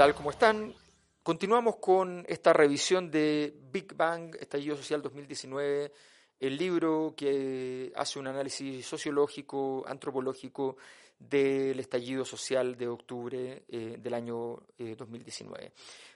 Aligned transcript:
tal? 0.00 0.14
¿Cómo 0.14 0.30
están? 0.30 0.74
Continuamos 1.22 1.76
con 1.76 2.24
esta 2.26 2.54
revisión 2.54 3.10
de 3.10 3.54
Big 3.70 3.94
Bang, 3.94 4.34
Estallido 4.40 4.74
Social 4.74 5.02
2019, 5.02 5.92
el 6.40 6.56
libro 6.56 7.12
que 7.14 7.92
hace 7.94 8.18
un 8.18 8.26
análisis 8.26 8.86
sociológico, 8.86 9.84
antropológico 9.86 10.78
del 11.18 11.78
estallido 11.78 12.24
social 12.24 12.78
de 12.78 12.88
octubre 12.88 13.64
eh, 13.68 13.98
del 14.00 14.14
año 14.14 14.62
2019. 14.78 15.66
Eh, 15.66 15.72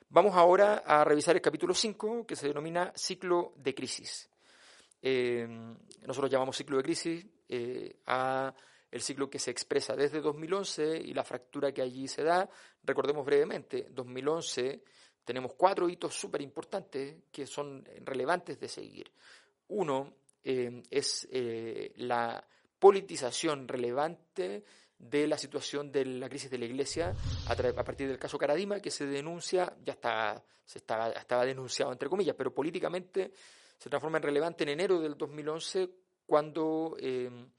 Vamos 0.08 0.34
ahora 0.34 0.82
a 0.86 1.04
revisar 1.04 1.36
el 1.36 1.42
capítulo 1.42 1.74
5, 1.74 2.24
que 2.26 2.36
se 2.36 2.48
denomina 2.48 2.90
ciclo 2.96 3.52
de 3.56 3.74
crisis. 3.74 4.30
Eh, 5.02 5.46
nosotros 6.06 6.30
llamamos 6.30 6.56
ciclo 6.56 6.78
de 6.78 6.82
crisis 6.82 7.26
a 8.06 8.54
el 8.94 9.02
ciclo 9.02 9.28
que 9.28 9.40
se 9.40 9.50
expresa 9.50 9.96
desde 9.96 10.20
2011 10.20 10.98
y 10.98 11.12
la 11.14 11.24
fractura 11.24 11.72
que 11.72 11.82
allí 11.82 12.06
se 12.06 12.22
da. 12.22 12.48
Recordemos 12.84 13.26
brevemente, 13.26 13.88
2011 13.90 14.84
tenemos 15.24 15.54
cuatro 15.54 15.88
hitos 15.88 16.14
súper 16.14 16.40
importantes 16.42 17.16
que 17.32 17.44
son 17.44 17.84
relevantes 18.04 18.60
de 18.60 18.68
seguir. 18.68 19.10
Uno 19.66 20.14
es 20.44 21.26
la 21.96 22.46
politización 22.78 23.66
relevante 23.66 24.62
de 24.96 25.26
la 25.26 25.38
situación 25.38 25.90
de 25.90 26.04
la 26.04 26.28
crisis 26.28 26.50
de 26.50 26.58
la 26.58 26.66
Iglesia 26.66 27.16
a, 27.48 27.84
partir 27.84 28.06
del 28.06 28.18
caso 28.18 28.38
Caradima, 28.38 28.78
que 28.78 28.92
se 28.92 29.06
denuncia, 29.06 29.76
ya 29.82 29.94
está, 29.94 30.40
se 30.64 30.78
estaba, 30.78 31.08
estaba 31.10 31.44
denunciado 31.44 31.90
entre 31.90 32.08
comillas, 32.08 32.36
pero 32.38 32.54
políticamente 32.54 33.32
se 33.76 33.90
transforma 33.90 34.18
en 34.18 34.22
relevante 34.22 34.62
en 34.62 34.70
enero 34.70 35.00
del 35.00 35.16
2011 35.16 35.90
cuando 36.26 36.96
em, 37.00 37.50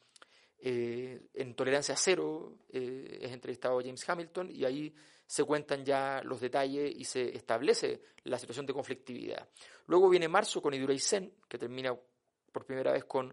eh, 0.67 1.27
en 1.35 1.53
Tolerancia 1.53 1.95
Cero 1.95 2.57
eh, 2.69 3.19
es 3.21 3.31
entrevistado 3.31 3.79
James 3.81 4.09
Hamilton 4.09 4.49
y 4.49 4.65
ahí 4.65 4.95
se 5.27 5.43
cuentan 5.43 5.85
ya 5.85 6.23
los 6.23 6.41
detalles 6.41 6.91
y 6.97 7.03
se 7.03 7.37
establece 7.37 8.01
la 8.23 8.39
situación 8.39 8.65
de 8.65 8.73
conflictividad. 8.73 9.47
Luego 9.85 10.09
viene 10.09 10.27
marzo 10.27 10.63
con 10.63 10.73
Iduraysen, 10.73 11.31
que 11.47 11.59
termina 11.59 11.95
por 12.51 12.65
primera 12.65 12.91
vez 12.93 13.05
con 13.05 13.31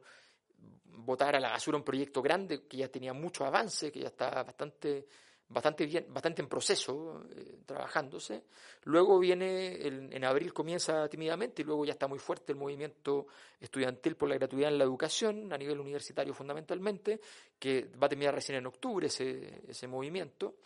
votar 0.84 1.34
a 1.34 1.40
la 1.40 1.48
basura 1.48 1.78
un 1.78 1.84
proyecto 1.84 2.20
grande 2.20 2.66
que 2.66 2.76
ya 2.76 2.88
tenía 2.88 3.14
mucho 3.14 3.46
avance, 3.46 3.90
que 3.90 4.00
ya 4.00 4.08
está 4.08 4.42
bastante, 4.42 5.06
bastante 5.52 5.86
bien, 5.86 6.06
bastante 6.08 6.42
en 6.42 6.48
proceso, 6.48 7.24
eh, 7.36 7.58
trabajándose. 7.66 8.44
Luego 8.84 9.18
viene, 9.18 9.86
en 9.86 10.24
abril 10.24 10.52
comienza 10.52 11.08
tímidamente 11.08 11.62
y 11.62 11.64
luego 11.64 11.84
ya 11.84 11.92
está 11.92 12.08
muy 12.08 12.18
fuerte 12.18 12.52
el 12.52 12.58
movimiento 12.58 13.26
estudiantil 13.60 14.16
por 14.16 14.28
la 14.28 14.36
gratuidad 14.36 14.70
en 14.70 14.78
la 14.78 14.84
educación, 14.84 15.52
a 15.52 15.58
nivel 15.58 15.78
universitario 15.78 16.34
fundamentalmente, 16.34 17.20
que 17.58 17.88
va 18.02 18.06
a 18.06 18.08
terminar 18.08 18.34
recién 18.34 18.58
en 18.58 18.66
octubre 18.66 19.06
ese, 19.06 19.62
ese 19.68 19.86
movimiento. 19.86 20.56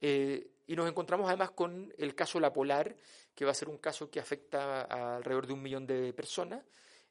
Eh, 0.00 0.50
y 0.66 0.76
nos 0.76 0.88
encontramos 0.88 1.28
además 1.28 1.50
con 1.50 1.92
el 1.98 2.14
caso 2.14 2.38
La 2.38 2.52
Polar, 2.52 2.94
que 3.34 3.44
va 3.44 3.50
a 3.50 3.54
ser 3.54 3.68
un 3.68 3.78
caso 3.78 4.10
que 4.10 4.20
afecta 4.20 4.82
a 4.82 5.16
alrededor 5.16 5.46
de 5.46 5.52
un 5.52 5.62
millón 5.62 5.86
de 5.86 6.12
personas. 6.12 6.62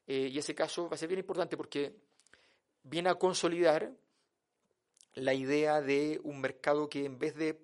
Eh, 0.06 0.28
y 0.32 0.38
ese 0.38 0.54
caso 0.54 0.88
va 0.88 0.94
a 0.94 0.98
ser 0.98 1.08
bien 1.08 1.20
importante 1.20 1.56
porque 1.56 1.94
viene 2.82 3.10
a 3.10 3.14
consolidar 3.16 3.92
la 5.14 5.34
idea 5.34 5.80
de 5.80 6.20
un 6.24 6.40
mercado 6.40 6.88
que 6.88 7.04
en 7.04 7.18
vez 7.18 7.34
de, 7.34 7.60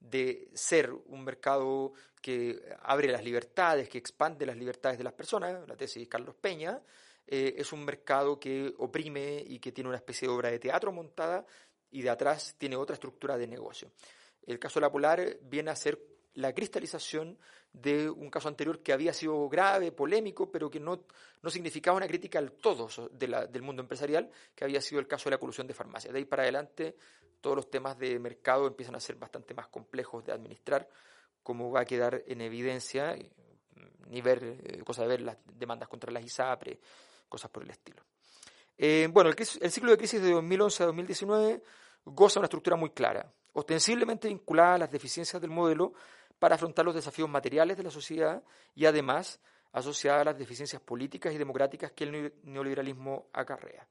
de, 0.00 0.50
ser 0.54 0.90
un 0.92 1.24
mercado 1.24 1.92
que 2.20 2.60
abre 2.82 3.08
las 3.08 3.24
libertades, 3.24 3.88
que 3.88 3.98
expande 3.98 4.46
las 4.46 4.56
libertades 4.56 4.98
de 4.98 5.04
las 5.04 5.12
personas, 5.12 5.66
la 5.68 5.76
tesis 5.76 6.02
de 6.02 6.08
Carlos 6.08 6.34
Peña, 6.34 6.80
eh, 7.26 7.54
es 7.58 7.72
un 7.72 7.84
mercado 7.84 8.40
que 8.40 8.74
oprime 8.78 9.42
y 9.46 9.58
que 9.58 9.72
tiene 9.72 9.88
una 9.88 9.98
especie 9.98 10.26
de 10.26 10.34
obra 10.34 10.50
de 10.50 10.58
teatro 10.58 10.92
montada 10.92 11.46
y 11.90 12.02
de 12.02 12.10
atrás 12.10 12.56
tiene 12.58 12.76
otra 12.76 12.94
estructura 12.94 13.36
de 13.36 13.46
negocio. 13.46 13.92
El 14.46 14.58
caso 14.58 14.80
de 14.80 14.86
la 14.86 14.92
Polar 14.92 15.38
viene 15.42 15.70
a 15.70 15.76
ser 15.76 15.98
la 16.34 16.54
cristalización 16.54 17.38
de 17.72 18.10
un 18.10 18.30
caso 18.30 18.48
anterior 18.48 18.82
que 18.82 18.92
había 18.92 19.12
sido 19.12 19.48
grave, 19.48 19.92
polémico, 19.92 20.50
pero 20.50 20.70
que 20.70 20.80
no, 20.80 21.04
no 21.42 21.50
significaba 21.50 21.96
una 21.96 22.08
crítica 22.08 22.38
al 22.38 22.52
todo 22.52 22.88
del 23.12 23.62
mundo 23.62 23.82
empresarial, 23.82 24.30
que 24.54 24.64
había 24.64 24.80
sido 24.80 25.00
el 25.00 25.06
caso 25.06 25.24
de 25.24 25.36
la 25.36 25.38
colusión 25.38 25.66
de 25.66 25.74
farmacias. 25.74 26.12
De 26.12 26.18
ahí 26.18 26.24
para 26.24 26.42
adelante, 26.42 26.96
todos 27.40 27.56
los 27.56 27.70
temas 27.70 27.98
de 27.98 28.18
mercado 28.18 28.66
empiezan 28.66 28.96
a 28.96 29.00
ser 29.00 29.16
bastante 29.16 29.54
más 29.54 29.68
complejos 29.68 30.24
de 30.24 30.32
administrar, 30.32 30.88
como 31.42 31.70
va 31.70 31.80
a 31.80 31.84
quedar 31.84 32.22
en 32.26 32.40
evidencia, 32.40 33.14
eh, 33.14 33.30
ni 34.08 34.20
ver, 34.20 34.42
eh, 34.42 34.82
cosa 34.84 35.02
de 35.02 35.08
ver 35.08 35.20
las 35.22 35.38
demandas 35.54 35.88
contra 35.88 36.12
las 36.12 36.24
ISAPRE, 36.24 36.78
cosas 37.28 37.50
por 37.50 37.62
el 37.62 37.70
estilo. 37.70 38.02
Eh, 38.76 39.08
bueno, 39.10 39.30
el, 39.30 39.36
el 39.38 39.70
ciclo 39.70 39.90
de 39.90 39.96
crisis 39.96 40.20
de 40.20 40.30
2011 40.30 40.82
a 40.82 40.86
2019 40.86 41.62
goza 42.04 42.34
de 42.34 42.38
una 42.40 42.46
estructura 42.46 42.76
muy 42.76 42.90
clara, 42.90 43.32
ostensiblemente 43.52 44.28
vinculada 44.28 44.74
a 44.74 44.78
las 44.78 44.90
deficiencias 44.90 45.40
del 45.40 45.50
modelo, 45.50 45.92
para 46.40 46.56
afrontar 46.56 46.84
los 46.84 46.94
desafíos 46.94 47.28
materiales 47.28 47.76
de 47.76 47.84
la 47.84 47.90
sociedad 47.90 48.42
y 48.74 48.86
además 48.86 49.38
asociada 49.72 50.22
a 50.22 50.24
las 50.24 50.38
deficiencias 50.38 50.82
políticas 50.82 51.32
y 51.32 51.38
democráticas 51.38 51.92
que 51.92 52.04
el 52.04 52.32
neoliberalismo 52.42 53.26
acarrea. 53.32 53.86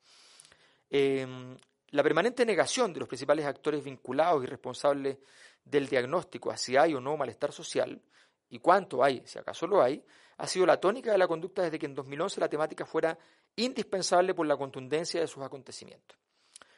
Em, 0.90 1.56
la 1.92 2.04
permanente 2.04 2.46
negación 2.46 2.92
de 2.92 3.00
los 3.00 3.08
principales 3.08 3.46
actores 3.46 3.84
vinculados 3.84 4.44
y 4.44 4.48
responsables 4.48 5.20
del 5.64 5.88
diagnóstico 5.88 6.52
a 6.52 6.58
si 6.58 6.76
hay 6.76 6.96
o 6.96 7.00
no 7.00 7.16
malestar 7.16 7.54
social, 7.54 8.02
y 8.50 8.60
cuánto 8.60 9.04
hay, 9.04 9.22
si 9.26 9.38
acaso 9.38 9.68
lo 9.68 9.82
hay, 9.82 10.04
ha 10.38 10.48
sido 10.48 10.66
la 10.66 10.80
tónica 10.80 11.12
de 11.12 11.20
la 11.20 11.28
conducta 11.28 11.62
desde 11.62 11.78
que 11.78 11.86
en 11.86 11.94
2011 11.94 12.42
la 12.42 12.50
temática 12.50 12.86
fuera 12.86 13.18
indispensable 13.56 14.34
por 14.34 14.48
la 14.48 14.58
contundencia 14.58 15.22
de 15.22 15.28
sus 15.28 15.44
acontecimientos. 15.44 16.18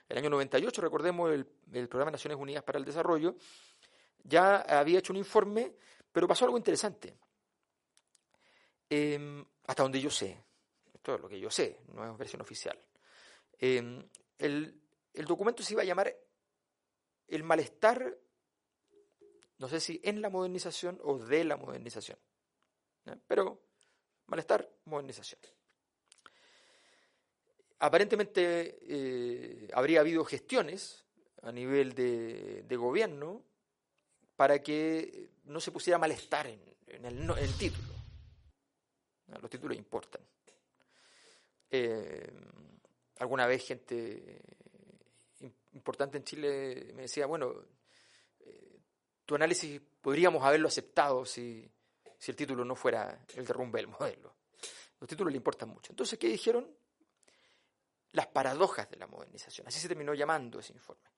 El 0.10 0.18
año 0.18 0.30
98, 0.32 0.82
recordemos 0.82 1.32
el, 1.32 1.48
el 1.72 1.88
Programa 1.88 2.12
de 2.12 2.16
Naciones 2.16 2.38
Unidas 2.38 2.64
para 2.64 2.78
el 2.78 2.84
Desarrollo, 2.84 3.36
ya 4.24 4.58
había 4.58 5.00
hecho 5.00 5.14
un 5.14 5.18
informe, 5.18 5.76
pero 6.12 6.28
pasó 6.28 6.46
algo 6.46 6.58
interesante. 6.58 7.18
Em, 8.90 9.46
hasta 9.68 9.84
donde 9.84 10.02
yo 10.02 10.10
sé, 10.10 10.38
esto 10.94 11.16
es 11.16 11.22
lo 11.22 11.30
que 11.30 11.40
yo 11.40 11.50
sé, 11.50 11.80
no 11.94 12.12
es 12.12 12.18
versión 12.18 12.42
oficial. 12.42 12.78
Em, 13.58 14.06
el, 14.38 14.82
documento 15.26 15.64
se 15.64 15.74
iba 15.74 15.82
a 15.82 15.86
llamar 15.86 16.16
El 17.28 17.44
malestar, 17.44 18.18
no 19.58 19.70
sé 19.70 19.80
si 19.80 20.02
en 20.04 20.22
la 20.22 20.30
modernización 20.30 21.00
o 21.04 21.18
de 21.18 21.44
la 21.46 21.56
modernización, 21.56 22.20
pero 23.28 23.62
malestar, 24.26 24.70
modernización. 24.86 25.40
Aparentemente 27.80 28.78
eh, 28.82 29.70
habría 29.74 30.02
habido 30.02 30.26
gestiones 30.26 31.06
a 31.42 31.52
nivel 31.52 31.94
de 31.94 32.76
gobierno 32.76 33.51
para 34.42 34.58
que 34.60 35.30
no 35.44 35.60
se 35.60 35.72
pusiera 35.72 36.00
malestar 36.00 36.48
en, 36.48 36.60
el, 37.06 37.54
título. 37.60 37.94
Los 39.40 39.52
títulos 39.52 39.78
importan. 39.78 40.24
Eh, 41.70 42.28
alguna 43.20 43.46
vez 43.46 43.64
gente 43.68 44.42
importante 45.74 46.18
en 46.18 46.24
Chile 46.24 46.92
me 46.96 47.04
decía, 47.04 47.28
bueno, 47.28 47.54
eh, 48.40 48.80
tu 49.28 49.36
análisis 49.36 49.80
podríamos 50.02 50.44
haberlo 50.44 50.70
aceptado 50.70 51.24
si, 51.24 51.72
si 52.18 52.32
el 52.32 52.36
título 52.36 52.66
no 52.66 52.76
fuera 52.76 53.24
el 53.36 53.46
derrumbe 53.46 53.78
del 53.78 53.90
modelo. 53.90 54.38
Los 55.00 55.08
títulos 55.08 55.32
le 55.32 55.38
importan 55.38 55.70
mucho. 55.70 55.94
Entonces, 55.94 56.18
¿qué 56.18 56.30
dijeron? 56.30 56.68
Las 58.14 58.26
paradojas 58.26 58.90
de 58.90 58.98
la 58.98 59.06
modernización. 59.06 59.68
Así 59.68 59.80
se 59.80 59.88
terminó 59.88 60.16
llamando 60.16 60.58
ese 60.58 60.74
informe. 60.74 61.12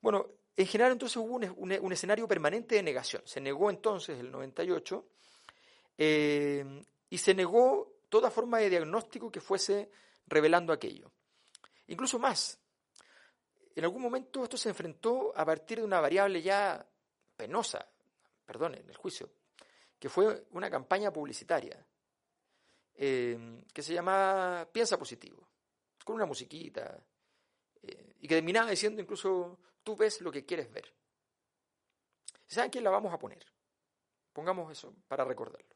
Bueno, 0.00 0.26
en 0.56 0.66
general 0.66 0.92
entonces 0.92 1.16
hubo 1.16 1.34
un, 1.34 1.92
escenario 1.92 2.26
permanente 2.26 2.74
de 2.74 2.82
negación. 2.82 3.22
Se 3.24 3.40
negó 3.40 3.70
entonces 3.70 4.18
el 4.18 4.30
98 4.30 5.06
eh, 5.98 6.84
y 7.10 7.18
se 7.18 7.34
negó 7.34 7.98
toda 8.08 8.30
forma 8.30 8.58
de 8.58 8.70
diagnóstico 8.70 9.30
que 9.30 9.40
fuese 9.40 9.90
revelando 10.26 10.72
aquello. 10.72 11.10
Incluso 11.86 12.18
más, 12.18 12.58
en 13.74 13.84
algún 13.84 14.02
momento 14.02 14.42
esto 14.42 14.56
se 14.56 14.70
enfrentó 14.70 15.32
a 15.36 15.44
partir 15.44 15.78
de 15.78 15.84
una 15.84 16.00
variable 16.00 16.42
ya 16.42 16.84
penosa, 17.36 17.88
perdón, 18.44 18.74
en 18.74 18.88
el 18.88 18.96
juicio, 18.96 19.30
que 19.98 20.08
fue 20.08 20.46
una 20.50 20.68
campaña 20.68 21.12
publicitaria 21.12 21.86
eh, 22.94 23.62
que 23.72 23.82
se 23.82 23.94
llamaba 23.94 24.68
Piensa 24.72 24.98
Positivo, 24.98 25.46
con 26.04 26.16
una 26.16 26.26
musiquita, 26.26 27.00
eh, 27.82 28.14
y 28.20 28.26
que 28.26 28.34
terminaba 28.34 28.70
diciendo 28.70 29.00
incluso 29.00 29.58
tú 29.88 29.96
ves 29.96 30.20
lo 30.20 30.30
que 30.30 30.44
quieres 30.44 30.70
ver. 30.70 30.94
¿Saben 32.46 32.70
quién 32.70 32.84
la 32.84 32.90
vamos 32.90 33.10
a 33.10 33.18
poner? 33.18 33.42
Pongamos 34.34 34.70
eso 34.70 34.94
para 35.08 35.24
recordarlo. 35.24 35.74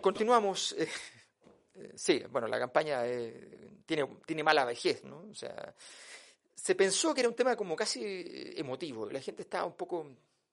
Continuamos. 0.00 0.74
Eh, 1.72 1.92
sí, 1.94 2.20
bueno, 2.28 2.48
la 2.48 2.58
campaña 2.58 3.06
eh, 3.06 3.70
tiene, 3.86 4.06
tiene 4.26 4.42
mala 4.42 4.64
vejez, 4.64 5.04
¿no? 5.04 5.28
O 5.30 5.34
sea, 5.34 5.72
se 6.52 6.74
pensó 6.74 7.14
que 7.14 7.20
era 7.20 7.28
un 7.28 7.34
tema 7.36 7.54
como 7.56 7.76
casi 7.76 8.02
emotivo, 8.56 9.08
la 9.08 9.20
gente 9.20 9.42
estaba 9.42 9.64
un 9.64 9.76
poco 9.76 10.04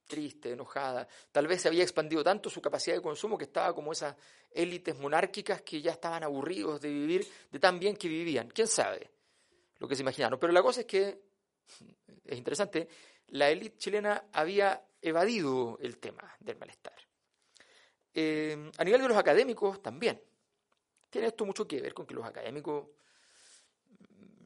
triste, 0.07 0.51
enojada, 0.51 1.07
tal 1.31 1.47
vez 1.47 1.61
se 1.61 1.67
había 1.67 1.83
expandido 1.83 2.23
tanto 2.23 2.49
su 2.49 2.61
capacidad 2.61 2.95
de 2.95 3.01
consumo 3.01 3.37
que 3.37 3.43
estaba 3.43 3.75
como 3.75 3.91
esas 3.91 4.15
élites 4.51 4.97
monárquicas 4.97 5.61
que 5.63 5.81
ya 5.81 5.91
estaban 5.91 6.23
aburridos 6.23 6.79
de 6.81 6.89
vivir 6.89 7.27
de 7.51 7.59
tan 7.59 7.77
bien 7.77 7.97
que 7.97 8.07
vivían, 8.07 8.49
quién 8.49 8.67
sabe 8.67 9.11
lo 9.79 9.87
que 9.87 9.95
se 9.95 10.01
imaginaron, 10.01 10.39
pero 10.39 10.53
la 10.53 10.63
cosa 10.63 10.81
es 10.81 10.87
que, 10.87 11.21
es 12.25 12.37
interesante, 12.37 12.87
la 13.27 13.49
élite 13.49 13.77
chilena 13.77 14.27
había 14.31 14.87
evadido 15.01 15.77
el 15.81 15.97
tema 15.97 16.35
del 16.39 16.57
malestar. 16.57 17.06
Eh, 18.19 18.71
a 18.79 18.83
nivel 18.83 18.99
de 19.03 19.09
los 19.09 19.17
académicos 19.17 19.79
también. 19.79 20.19
Tiene 21.07 21.27
esto 21.27 21.45
mucho 21.45 21.67
que 21.67 21.79
ver 21.79 21.93
con 21.93 22.07
que 22.07 22.15
los 22.15 22.25
académicos 22.25 22.87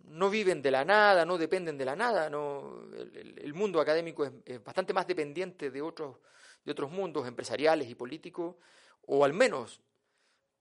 no 0.08 0.30
viven 0.30 0.62
de 0.62 0.72
la 0.72 0.84
nada, 0.84 1.24
no 1.24 1.38
dependen 1.38 1.78
de 1.78 1.86
la 1.86 1.96
nada. 1.96 2.30
No, 2.30 2.82
el, 2.94 3.54
mundo 3.54 3.80
académico 3.80 4.26
es, 4.26 4.62
bastante 4.62 4.92
más 4.92 5.08
dependiente 5.08 5.72
de 5.72 5.82
otros, 5.82 6.18
de 6.66 6.74
otros 6.74 6.92
mundos 6.92 7.26
empresariales 7.26 7.90
y 7.90 7.96
políticos, 7.96 8.58
o 9.04 9.24
al 9.24 9.32
menos 9.32 9.80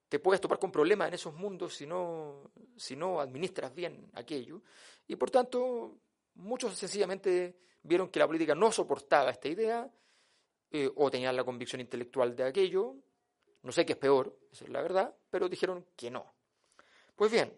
te 0.08 0.20
puedes 0.20 0.40
topar 0.40 0.60
con 0.60 0.70
problemas 0.70 1.08
en 1.08 1.14
esos 1.14 1.34
mundos 1.34 1.74
si 1.74 1.86
no, 1.86 2.52
si 2.76 2.94
no 2.94 3.20
administras 3.20 3.74
bien 3.74 4.08
aquello. 4.12 4.62
Y 5.08 5.16
por 5.16 5.32
tanto, 5.32 5.98
muchos 6.34 6.78
sencillamente 6.78 7.56
vieron 7.82 8.08
que 8.08 8.20
la 8.20 8.28
política 8.28 8.54
no 8.54 8.70
soportaba 8.70 9.30
esta 9.30 9.48
idea 9.48 9.90
eh, 10.70 10.90
o 10.94 11.10
tenían 11.10 11.36
la 11.36 11.44
convicción 11.44 11.80
intelectual 11.80 12.34
de 12.36 12.44
aquello, 12.44 12.94
no 13.62 13.72
sé 13.72 13.84
qué 13.84 13.92
es 13.92 13.98
peor, 13.98 14.38
esa 14.52 14.64
es 14.64 14.70
la 14.70 14.82
verdad, 14.82 15.14
pero 15.30 15.48
dijeron 15.48 15.86
que 15.96 16.10
no. 16.10 16.32
Pues 17.16 17.30
bien, 17.30 17.52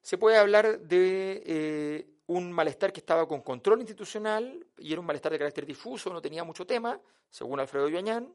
se 0.00 0.18
puede 0.18 0.36
hablar 0.36 0.80
de 0.80 1.42
eh, 1.46 2.06
un 2.26 2.52
malestar 2.52 2.92
que 2.92 3.00
estaba 3.00 3.26
con 3.26 3.40
control 3.42 3.80
institucional 3.80 4.66
y 4.78 4.92
era 4.92 5.00
un 5.00 5.06
malestar 5.06 5.32
de 5.32 5.38
carácter 5.38 5.66
difuso, 5.66 6.12
no 6.12 6.20
tenía 6.20 6.44
mucho 6.44 6.66
tema, 6.66 7.00
según 7.30 7.60
Alfredo 7.60 7.88
Yoñán, 7.88 8.32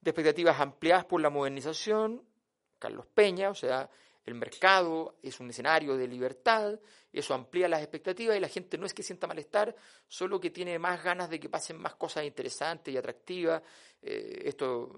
de 0.00 0.10
expectativas 0.10 0.60
ampliadas 0.60 1.04
por 1.04 1.20
la 1.20 1.30
modernización, 1.30 2.22
Carlos 2.78 3.06
Peña, 3.06 3.50
o 3.50 3.54
sea, 3.54 3.88
el 4.28 4.34
mercado 4.34 5.16
es 5.22 5.40
un 5.40 5.48
escenario 5.48 5.96
de 5.96 6.06
libertad, 6.06 6.78
eso 7.10 7.32
amplía 7.32 7.66
las 7.66 7.80
expectativas 7.80 8.36
y 8.36 8.40
la 8.40 8.48
gente 8.48 8.76
no 8.76 8.84
es 8.84 8.92
que 8.92 9.02
sienta 9.02 9.26
malestar, 9.26 9.74
solo 10.06 10.38
que 10.38 10.50
tiene 10.50 10.78
más 10.78 11.02
ganas 11.02 11.30
de 11.30 11.40
que 11.40 11.48
pasen 11.48 11.78
más 11.78 11.94
cosas 11.94 12.24
interesantes 12.24 12.92
y 12.92 12.96
atractivas. 12.96 13.62
Eh, 14.02 14.42
esto, 14.44 14.92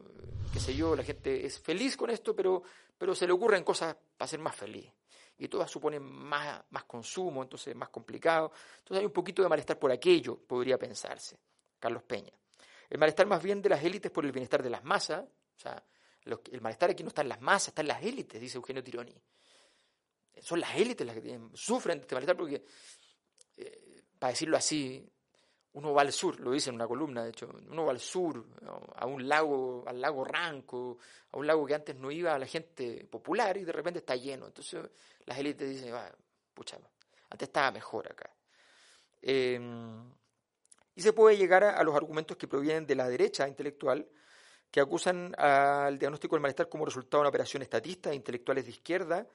qué 0.53 0.59
sé 0.59 0.75
yo, 0.75 0.97
la 0.97 1.05
gente 1.05 1.47
es 1.47 1.61
feliz 1.61 1.97
con 1.97 2.11
esto, 2.11 2.35
pero, 2.35 2.63
pero 2.99 3.15
se 3.15 3.27
le 3.27 3.33
ocurren 3.33 3.63
cosas 3.63 3.97
para 4.17 4.29
ser 4.29 4.41
más 4.41 4.57
feliz. 4.57 4.93
Y 5.39 5.47
todas 5.47 5.71
suponen 5.71 6.03
más, 6.03 6.63
más 6.71 6.85
consumo, 6.85 7.43
entonces 7.43 7.75
más 7.77 7.89
complicado. 7.89 8.53
Entonces 8.79 8.99
hay 8.99 9.07
un 9.07 9.13
poquito 9.13 9.43
de 9.43 9.49
malestar 9.49 9.79
por 9.79 9.93
aquello, 9.93 10.37
podría 10.37 10.77
pensarse. 10.77 11.39
Carlos 11.79 12.03
Peña. 12.03 12.33
El 12.91 12.99
malestar 12.99 13.27
más 13.27 13.41
bien 13.41 13.63
de 13.63 13.69
las 13.69 13.83
élites 13.85 14.11
por 14.11 14.27
el 14.27 14.33
bienestar 14.33 14.63
de 14.63 14.71
las 14.71 14.83
masas, 14.83 15.25
o 15.25 15.61
sea, 15.61 15.83
el 16.25 16.61
malestar 16.61 16.91
aquí 16.91 17.03
no 17.03 17.09
está 17.09 17.23
en 17.23 17.29
las 17.29 17.41
masas, 17.41 17.69
está 17.69 17.83
en 17.83 17.89
las 17.89 18.03
élites, 18.03 18.41
dice 18.41 18.57
Eugenio 18.57 18.83
Tironi. 18.83 19.15
Son 20.41 20.61
las 20.61 20.75
élites 20.77 21.07
las 21.07 21.17
que 21.17 21.41
sufren 21.55 21.99
de 21.99 22.03
este 22.03 22.15
malestar 22.15 22.37
porque, 22.37 22.65
eh, 23.57 24.03
para 24.19 24.33
decirlo 24.33 24.57
así, 24.57 25.07
uno 25.73 25.93
va 25.93 26.03
al 26.03 26.13
sur, 26.13 26.41
lo 26.41 26.51
dice 26.51 26.71
en 26.71 26.77
una 26.77 26.89
columna, 26.89 27.23
de 27.23 27.31
hecho, 27.31 27.49
uno 27.69 27.85
va 27.85 27.93
al 27.93 28.01
sur, 28.01 28.45
a 28.97 29.07
un 29.07 29.29
lago, 29.29 29.85
al 29.87 30.01
lago 30.01 30.25
Ranco, 30.25 30.99
a 31.31 31.37
un 31.37 31.47
lago 31.47 31.65
que 31.65 31.75
antes 31.75 31.95
no 31.97 32.11
iba 32.11 32.35
a 32.35 32.39
la 32.39 32.47
gente 32.47 33.05
popular 33.05 33.57
y 33.57 33.65
de 33.65 33.73
repente 33.73 34.01
está 34.01 34.17
lleno. 34.17 34.47
Entonces 34.47 34.85
las 35.27 35.39
élites 35.39 35.69
dicen, 35.69 35.95
pucha, 36.53 36.79
antes 37.29 37.49
estaba 37.49 37.71
mejor 37.71 38.11
acá. 38.11 38.31
Em, 39.23 40.13
y 40.95 41.03
se 41.03 41.13
puede 41.13 41.37
llegar 41.37 41.63
a, 41.63 41.83
los 41.85 41.95
argumentos 41.95 42.37
que 42.37 42.49
provienen 42.49 42.87
de 42.87 42.97
la 42.97 43.09
derecha 43.09 43.47
intelectual, 43.47 44.09
que 44.71 44.81
acusan 44.81 45.35
al 45.37 45.99
diagnóstico 45.99 46.37
del 46.37 46.43
malestar 46.43 46.69
como 46.69 46.85
resultado 46.85 47.19
de 47.19 47.23
una 47.23 47.29
operación 47.31 47.63
estatista 47.63 48.11
de 48.11 48.17
intelectuales 48.17 48.65
de 48.65 48.71
izquierda 48.71 49.27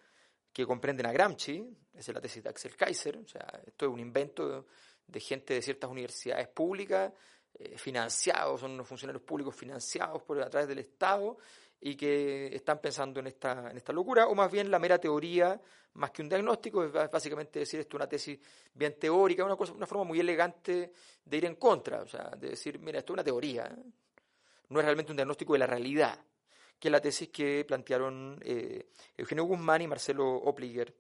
que 0.51 0.65
comprenden 0.65 1.05
a 1.07 1.11
Gramsci, 1.11 1.67
esa 1.93 2.11
es 2.11 2.15
la 2.15 2.21
tesis 2.21 2.41
de 2.41 2.49
Axel 2.49 2.75
Kaiser, 2.77 3.17
o 3.17 3.27
sea, 3.27 3.45
esto 3.65 3.85
es 3.85 3.91
un 3.91 3.99
invento 3.99 4.65
de, 5.05 5.19
gente 5.19 5.53
de 5.53 5.61
ciertas 5.61 5.89
universidades 5.89 6.47
públicas, 6.47 7.11
eh, 7.53 7.77
financiados, 7.77 8.61
son 8.61 8.71
unos 8.71 8.87
funcionarios 8.87 9.23
públicos 9.23 9.53
financiados 9.53 10.23
por, 10.23 10.41
a 10.41 10.49
través 10.49 10.69
del 10.69 10.79
Estado 10.79 11.37
y 11.81 11.95
que 11.95 12.55
están 12.55 12.79
pensando 12.79 13.19
en 13.19 13.27
esta, 13.27 13.69
en 13.69 13.75
esta 13.75 13.91
locura, 13.91 14.27
o 14.27 14.35
más 14.35 14.49
bien 14.49 14.71
la 14.71 14.79
mera 14.79 14.97
teoría, 14.97 15.59
más 15.95 16.11
que 16.11 16.21
un 16.21 16.29
diagnóstico, 16.29 16.85
es 16.85 16.91
básicamente 16.91 17.59
decir 17.59 17.81
esto 17.81 17.97
una 17.97 18.07
tesis 18.07 18.39
bien 18.73 18.97
teórica, 18.97 19.43
una, 19.43 19.57
cosa, 19.57 19.73
una 19.73 19.85
forma 19.85 20.05
muy 20.05 20.21
elegante 20.21 20.91
de 21.23 21.37
ir 21.37 21.45
en 21.45 21.55
contra, 21.55 22.01
o 22.01 22.07
sea, 22.07 22.31
de 22.37 22.51
decir, 22.51 22.79
mira, 22.79 22.99
esto 22.99 23.11
es 23.11 23.15
una 23.15 23.23
teoría. 23.23 23.75
No 24.69 24.79
es 24.79 24.85
realmente 24.85 25.11
un 25.11 25.17
diagnóstico 25.17 25.53
de 25.53 25.59
la 25.59 25.67
realidad, 25.67 26.19
que 26.79 26.87
es 26.87 26.91
la 26.91 27.01
tesis 27.01 27.29
que 27.29 27.65
plantearon 27.65 28.39
eh, 28.43 28.87
Eugenio 29.17 29.45
Guzmán 29.45 29.81
y 29.81 29.87
Marcelo 29.87 30.27
Opliger. 30.27 30.93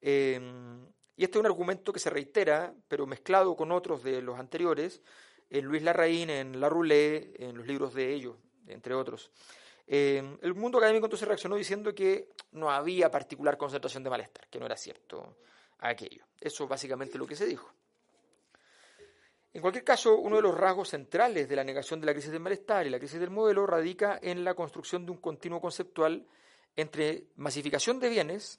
Em, 0.00 0.86
y 1.16 1.24
este 1.24 1.38
es 1.38 1.40
un 1.40 1.46
argumento 1.46 1.92
que 1.92 2.00
se 2.00 2.10
reitera, 2.10 2.74
pero 2.88 3.06
mezclado 3.06 3.54
con 3.56 3.72
otros 3.72 4.02
de 4.02 4.20
los 4.20 4.38
anteriores, 4.38 5.02
en 5.50 5.64
Luis 5.66 5.82
Larraín, 5.82 6.30
en 6.30 6.60
La 6.60 6.68
Roulette, 6.68 7.40
en 7.40 7.56
los 7.56 7.66
libros 7.66 7.94
de 7.94 8.12
ellos, 8.12 8.36
entre 8.66 8.94
otros. 8.94 9.30
Em, 9.86 10.38
el 10.42 10.54
mundo 10.54 10.78
académico 10.78 11.06
entonces 11.06 11.28
reaccionó 11.28 11.56
diciendo 11.56 11.94
que 11.94 12.30
no 12.52 12.70
había 12.70 13.10
particular 13.10 13.56
concentración 13.56 14.02
de 14.02 14.10
malestar, 14.10 14.48
que 14.48 14.58
no 14.58 14.66
era 14.66 14.76
cierto 14.76 15.36
aquello. 15.78 16.24
Eso 16.40 16.64
es 16.64 16.70
básicamente 16.70 17.18
lo 17.18 17.26
que 17.26 17.36
se 17.36 17.46
dijo. 17.46 17.72
En 19.54 19.60
cualquier 19.60 19.84
caso, 19.84 20.18
uno 20.18 20.36
de 20.36 20.42
los 20.42 20.56
rasgos 20.56 20.88
centrales 20.88 21.48
de 21.48 21.54
la 21.54 21.62
negación 21.62 22.00
de 22.00 22.06
la 22.06 22.12
crisis 22.12 22.32
del 22.32 22.40
malestar 22.40 22.84
y 22.86 22.90
la 22.90 22.98
crisis 22.98 23.20
del 23.20 23.30
modelo 23.30 23.64
radica 23.64 24.18
en 24.20 24.42
la 24.42 24.54
construcción 24.54 25.06
de 25.06 25.12
un 25.12 25.18
continuo 25.18 25.60
conceptual 25.60 26.26
entre 26.74 27.28
masificación 27.36 28.00
de 28.00 28.08
bienes, 28.08 28.58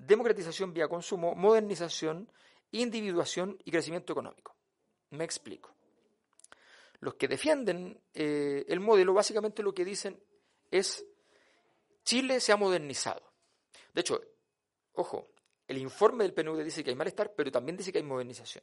democratización 0.00 0.72
vía 0.72 0.86
consumo, 0.86 1.34
modernización, 1.34 2.30
individuación 2.70 3.58
y 3.64 3.72
crecimiento 3.72 4.12
económico. 4.12 4.54
Me 5.10 5.24
explico. 5.24 5.74
Los 7.00 7.14
que 7.14 7.26
defienden 7.26 8.00
eh, 8.14 8.64
el 8.68 8.78
modelo 8.78 9.14
básicamente 9.14 9.64
lo 9.64 9.74
que 9.74 9.84
dicen 9.84 10.16
es 10.70 11.04
Chile 12.04 12.38
se 12.38 12.52
ha 12.52 12.56
modernizado. 12.56 13.32
De 13.92 14.02
hecho, 14.02 14.20
ojo, 14.92 15.26
el 15.66 15.78
informe 15.78 16.22
del 16.22 16.34
PNUD 16.34 16.62
dice 16.62 16.84
que 16.84 16.90
hay 16.90 16.96
malestar, 16.96 17.34
pero 17.34 17.50
también 17.50 17.76
dice 17.76 17.90
que 17.90 17.98
hay 17.98 18.04
modernización 18.04 18.62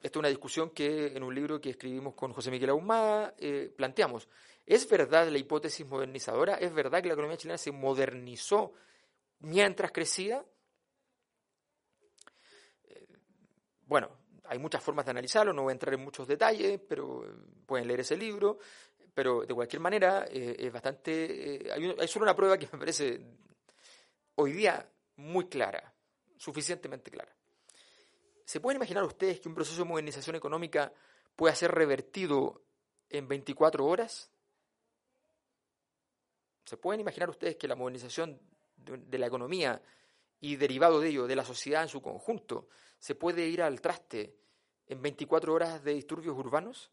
esta 0.00 0.18
es 0.18 0.20
una 0.20 0.28
discusión 0.28 0.70
que 0.70 1.08
en 1.08 1.24
un 1.24 1.34
libro 1.34 1.60
que 1.60 1.70
escribimos 1.70 2.14
con 2.14 2.32
José 2.32 2.52
Miguel 2.52 2.70
Ahumada 2.70 3.34
eh, 3.36 3.72
planteamos. 3.76 4.28
¿Es 4.64 4.88
verdad 4.88 5.28
la 5.28 5.38
hipótesis 5.38 5.84
modernizadora? 5.84 6.54
¿Es 6.54 6.72
verdad 6.72 7.02
que 7.02 7.08
la 7.08 7.14
economía 7.14 7.36
chilena 7.36 7.58
se 7.58 7.72
modernizó 7.72 8.74
mientras 9.40 9.90
crecía? 9.90 10.44
Eh, 12.84 13.08
bueno, 13.86 14.08
hay 14.44 14.60
muchas 14.60 14.84
formas 14.84 15.04
de 15.04 15.10
analizarlo, 15.10 15.52
no 15.52 15.62
voy 15.62 15.72
a 15.72 15.72
entrar 15.72 15.92
en 15.94 16.04
muchos 16.04 16.28
detalles, 16.28 16.80
pero 16.88 17.24
eh, 17.24 17.32
pueden 17.66 17.88
leer 17.88 18.00
ese 18.00 18.16
libro. 18.16 18.58
Pero 19.12 19.44
de 19.44 19.52
cualquier 19.52 19.80
manera, 19.80 20.26
es 20.30 20.72
bastante. 20.72 21.68
hay, 21.74 21.96
hay 21.98 22.06
solo 22.06 22.22
una 22.22 22.36
prueba 22.36 22.56
que 22.56 22.68
me 22.70 22.78
parece 22.78 23.20
hoy 24.36 24.52
día 24.52 24.88
muy 25.16 25.48
clara, 25.48 25.92
suficientemente 26.36 27.10
clara. 27.10 27.37
¿Se 28.48 28.60
pueden 28.60 28.78
imaginar 28.78 29.04
ustedes 29.04 29.40
que 29.40 29.48
un 29.50 29.54
proceso 29.54 29.82
de 29.82 29.88
modernización 29.90 30.34
económica 30.34 30.90
pueda 31.36 31.54
ser 31.54 31.70
revertido 31.70 32.62
en 33.10 33.28
24 33.28 33.84
horas? 33.84 34.30
¿Se 36.64 36.78
pueden 36.78 37.02
imaginar 37.02 37.28
ustedes 37.28 37.56
que 37.56 37.68
la 37.68 37.74
modernización 37.74 38.40
de, 38.74 39.18
la 39.18 39.26
economía 39.26 39.82
y 40.40 40.56
derivado 40.56 40.98
de 40.98 41.10
ello, 41.10 41.26
de 41.26 41.36
la 41.36 41.44
sociedad 41.44 41.82
en 41.82 41.90
su 41.90 42.00
conjunto, 42.00 42.70
se 42.98 43.14
puede 43.14 43.46
ir 43.46 43.60
al 43.60 43.82
traste 43.82 44.34
en 44.86 45.02
24 45.02 45.52
horas 45.52 45.84
de 45.84 45.92
disturbios 45.92 46.34
urbanos? 46.34 46.90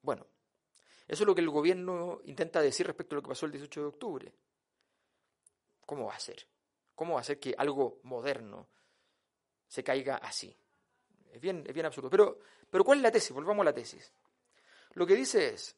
Bueno, 0.00 0.26
eso 1.08 1.24
es 1.24 1.26
lo 1.26 1.34
que 1.34 1.42
el 1.42 1.50
gobierno 1.50 2.22
intenta 2.24 2.62
decir 2.62 2.86
respecto 2.86 3.14
a 3.14 3.16
lo 3.16 3.22
que 3.22 3.28
pasó 3.28 3.44
el 3.44 3.52
18 3.52 3.80
de 3.82 3.86
octubre. 3.86 4.34
¿Cómo 5.84 6.06
va 6.06 6.14
a 6.14 6.20
ser? 6.20 6.46
¿Cómo 6.94 7.16
va 7.16 7.20
a 7.20 7.24
ser 7.24 7.38
que 7.38 7.54
algo 7.58 8.00
moderno 8.04 8.66
se 9.70 9.84
caiga 9.84 10.16
así? 10.16 10.54
Es 11.32 11.40
bien, 11.40 11.64
es 11.64 11.72
bien 11.72 11.86
absurdo. 11.86 12.10
Pero, 12.10 12.40
pero 12.68 12.84
¿cuál 12.84 12.98
es 12.98 13.02
la 13.02 13.12
tesis? 13.12 13.30
Volvamos 13.30 13.62
a 13.62 13.66
la 13.66 13.72
tesis. 13.72 14.12
Lo 14.94 15.06
que 15.06 15.14
dice 15.14 15.50
es, 15.50 15.76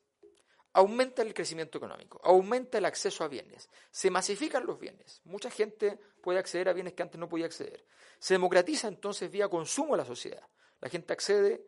aumenta 0.72 1.20
el 1.20 1.34
crecimiento 1.34 1.76
económico, 1.76 2.18
aumenta 2.24 2.78
el 2.78 2.86
acceso 2.86 3.22
a 3.22 3.28
bienes, 3.28 3.68
se 3.90 4.10
masifican 4.10 4.64
los 4.64 4.80
bienes, 4.80 5.20
mucha 5.24 5.50
gente 5.50 5.98
puede 6.22 6.38
acceder 6.38 6.70
a 6.70 6.72
bienes 6.72 6.94
que 6.94 7.02
antes 7.02 7.20
no 7.20 7.28
podía 7.28 7.44
acceder, 7.44 7.84
se 8.18 8.32
democratiza 8.32 8.88
entonces 8.88 9.30
vía 9.30 9.50
consumo 9.50 9.94
la 9.94 10.06
sociedad, 10.06 10.48
la 10.80 10.88
gente 10.88 11.12
accede 11.12 11.66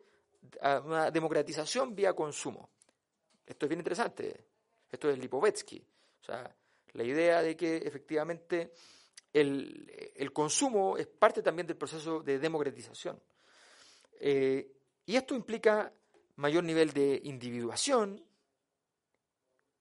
a 0.59 0.79
una 0.79 1.11
democratización 1.11 1.93
vía 1.93 2.13
consumo. 2.13 2.71
Esto 3.45 3.67
es 3.67 3.69
bien 3.69 3.79
interesante, 3.79 4.47
esto 4.91 5.11
es 5.11 5.19
Lipovetsky, 5.19 5.85
o 6.21 6.25
sea, 6.25 6.55
la 6.93 7.03
idea 7.03 7.43
de 7.43 7.55
que 7.55 7.77
efectivamente 7.77 8.71
el, 9.35 10.31
consumo 10.33 10.97
es 10.97 11.07
parte 11.07 11.41
también 11.41 11.67
del 11.67 11.77
proceso 11.77 12.21
de 12.21 12.39
democratización. 12.39 13.21
Eh, 14.19 14.71
y 15.05 15.15
esto 15.15 15.35
implica 15.35 15.91
mayor 16.37 16.63
nivel 16.63 16.91
de 16.93 17.19
individuación, 17.23 18.23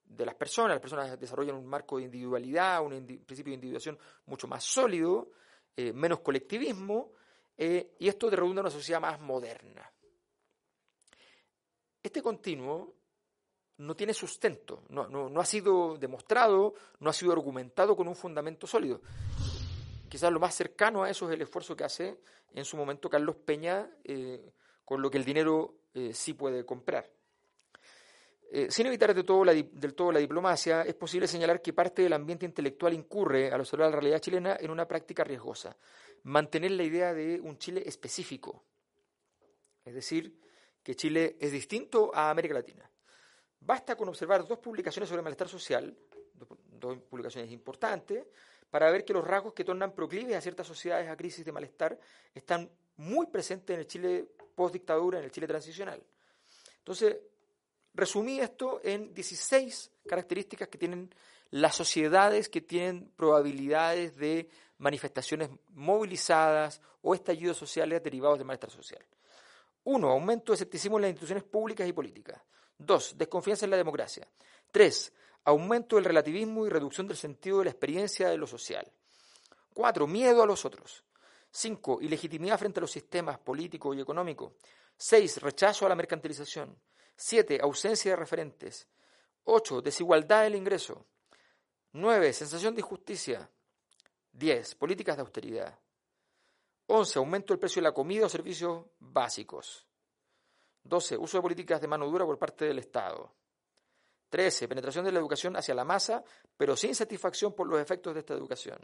de 0.04 0.26
las 0.26 0.34
personas, 0.34 0.72
las 0.72 0.80
personas 0.80 1.18
desarrollan 1.18 1.56
un 1.56 1.66
marco 1.66 1.96
de 1.96 2.04
individualidad, 2.04 2.84
un 2.84 3.06
principio 3.26 3.50
de 3.50 3.54
individuación 3.54 3.98
mucho 4.26 4.46
más 4.46 4.62
sólido, 4.62 5.30
eh, 5.76 5.92
menos 5.92 6.20
colectivismo, 6.20 7.12
eh, 7.56 7.94
y 7.98 8.08
esto 8.08 8.28
redunda 8.30 8.60
en 8.60 8.66
una 8.66 8.70
sociedad 8.70 9.00
más 9.00 9.20
moderna. 9.20 9.90
Este 12.02 12.22
continuo 12.22 12.96
no 13.78 13.96
tiene 13.96 14.14
sustento, 14.14 14.84
no, 14.88 15.40
ha 15.40 15.44
sido 15.44 15.96
demostrado, 15.96 16.74
no 17.00 17.10
ha 17.10 17.12
sido 17.12 17.32
argumentado 17.32 17.96
con 17.96 18.08
un 18.08 18.14
fundamento 18.14 18.66
sólido. 18.66 19.00
Quizás 20.08 20.32
lo 20.32 20.40
más 20.40 20.54
cercano 20.54 21.02
a 21.02 21.10
eso 21.10 21.28
es 21.28 21.34
el 21.34 21.42
esfuerzo 21.42 21.74
que 21.74 21.84
hace 21.84 22.20
en 22.52 22.64
su 22.64 22.76
momento 22.76 23.10
Carlos 23.10 23.36
Peña 23.44 23.90
eh, 24.04 24.52
con 24.84 25.02
lo 25.02 25.10
que 25.10 25.18
el 25.18 25.24
dinero 25.24 25.74
sí 26.12 26.34
puede 26.34 26.64
comprar. 26.64 27.08
Eh, 28.56 28.70
sin 28.70 28.86
evitar 28.86 29.12
de 29.12 29.24
todo 29.24 29.44
del 29.44 29.94
todo 29.94 30.12
la 30.12 30.20
diplomacia, 30.20 30.82
es 30.82 30.94
posible 30.94 31.26
señalar 31.26 31.60
que 31.60 31.72
parte 31.72 32.02
del 32.02 32.12
ambiente 32.12 32.46
intelectual 32.46 32.94
incurre, 32.94 33.50
al 33.50 33.58
observar 33.58 33.90
la 33.90 33.96
realidad 33.96 34.20
chilena, 34.20 34.56
en 34.60 34.70
una 34.70 34.86
práctica 34.86 35.24
riesgosa. 35.24 35.76
Mantener 36.22 36.70
la 36.70 36.84
idea 36.84 37.12
de 37.12 37.40
un 37.40 37.58
Chile 37.58 37.82
específico. 37.84 38.62
Es 39.84 39.92
decir, 39.92 40.38
que 40.84 40.94
Chile 40.94 41.36
es 41.40 41.50
distinto 41.50 42.14
a 42.14 42.30
América 42.30 42.54
Latina. 42.54 42.88
Basta 43.64 43.96
con 43.96 44.08
observar 44.08 44.46
dos 44.46 44.58
publicaciones 44.58 45.08
sobre 45.08 45.22
malestar 45.22 45.48
social, 45.48 45.96
dos 46.78 46.98
publicaciones 47.08 47.50
importantes, 47.50 48.26
para 48.70 48.90
ver 48.90 49.04
que 49.04 49.12
los 49.12 49.26
rasgos 49.26 49.54
que 49.54 49.64
tornan 49.64 49.92
proclives 49.92 50.36
a 50.36 50.40
ciertas 50.40 50.66
sociedades 50.66 51.08
a 51.08 51.16
crisis 51.16 51.44
de 51.44 51.52
malestar 51.52 51.98
están 52.34 52.70
muy 52.96 53.26
presentes 53.26 53.74
en 53.74 53.80
el 53.80 53.86
Chile 53.86 54.28
post-dictadura, 54.54 55.18
en 55.18 55.24
el 55.24 55.30
Chile 55.30 55.46
transicional. 55.46 56.02
Entonces, 56.78 57.16
resumí 57.94 58.40
esto 58.40 58.80
en 58.84 59.14
16 59.14 59.90
características 60.06 60.68
que 60.68 60.78
tienen 60.78 61.14
las 61.50 61.74
sociedades 61.74 62.48
que 62.48 62.60
tienen 62.60 63.12
probabilidades 63.16 64.16
de 64.16 64.48
manifestaciones 64.78 65.50
movilizadas 65.68 66.80
o 67.00 67.14
estallidos 67.14 67.56
sociales 67.56 68.02
derivados 68.02 68.38
de 68.38 68.44
malestar 68.44 68.70
social. 68.70 69.04
Uno, 69.84 70.10
aumento 70.10 70.52
de 70.52 70.56
escepticismo 70.56 70.98
en 70.98 71.02
las 71.02 71.10
instituciones 71.10 71.44
públicas 71.44 71.88
y 71.88 71.92
políticas. 71.92 72.42
Dos, 72.78 73.16
desconfianza 73.16 73.64
en 73.66 73.70
la 73.70 73.76
democracia. 73.76 74.28
Tres, 74.70 75.12
aumento 75.44 75.96
del 75.96 76.04
relativismo 76.04 76.66
y 76.66 76.70
reducción 76.70 77.06
del 77.06 77.16
sentido 77.16 77.58
de 77.58 77.66
la 77.66 77.70
experiencia 77.70 78.28
de 78.28 78.36
lo 78.36 78.46
social. 78.46 78.90
Cuatro, 79.72 80.06
miedo 80.06 80.42
a 80.42 80.46
los 80.46 80.64
otros. 80.64 81.04
Cinco, 81.50 82.00
ilegitimidad 82.00 82.58
frente 82.58 82.80
a 82.80 82.82
los 82.82 82.90
sistemas 82.90 83.38
políticos 83.38 83.96
y 83.96 84.00
económicos. 84.00 84.52
Seis, 84.96 85.40
rechazo 85.40 85.86
a 85.86 85.88
la 85.88 85.94
mercantilización. 85.94 86.76
7. 87.16 87.60
Ausencia 87.62 88.12
de 88.12 88.16
referentes. 88.16 88.88
8. 89.44 89.82
Desigualdad 89.82 90.42
del 90.42 90.56
ingreso. 90.56 91.06
9. 91.92 92.32
Sensación 92.32 92.74
de 92.74 92.80
injusticia. 92.80 93.48
10. 94.32 94.74
Políticas 94.74 95.16
de 95.16 95.22
austeridad. 95.22 95.78
11. 96.86 97.18
Aumento 97.18 97.52
del 97.52 97.60
precio 97.60 97.80
de 97.80 97.88
la 97.88 97.94
comida 97.94 98.26
o 98.26 98.28
servicios 98.28 98.84
básicos. 98.98 99.86
12. 100.84 101.16
Uso 101.16 101.38
de 101.38 101.42
políticas 101.42 101.80
de 101.80 101.88
mano 101.88 102.06
dura 102.06 102.24
por 102.24 102.38
parte 102.38 102.66
del 102.66 102.78
Estado. 102.78 103.32
13. 104.28 104.68
Penetración 104.68 105.04
de 105.04 105.12
la 105.12 105.18
educación 105.18 105.56
hacia 105.56 105.74
la 105.74 105.84
masa, 105.84 106.22
pero 106.56 106.76
sin 106.76 106.94
satisfacción 106.94 107.54
por 107.54 107.66
los 107.66 107.80
efectos 107.80 108.14
de 108.14 108.20
esta 108.20 108.34
educación. 108.34 108.78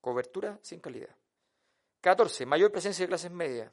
Cobertura 0.00 0.58
sin 0.62 0.80
calidad. 0.80 1.14
14. 2.00 2.46
Mayor 2.46 2.72
presencia 2.72 3.04
de 3.04 3.08
clases 3.08 3.30
medias. 3.30 3.70